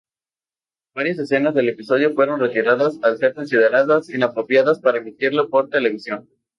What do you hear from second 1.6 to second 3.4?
episodio fueron retiradas al ser